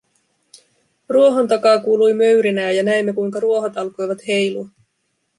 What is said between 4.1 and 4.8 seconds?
heilua.